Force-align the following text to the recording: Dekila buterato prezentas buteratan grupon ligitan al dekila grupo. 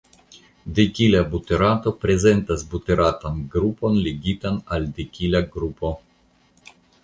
Dekila 0.77 1.19
buterato 1.33 1.93
prezentas 2.07 2.65
buteratan 2.73 3.39
grupon 3.59 4.01
ligitan 4.09 4.61
al 4.77 4.91
dekila 4.99 5.47
grupo. 5.57 5.97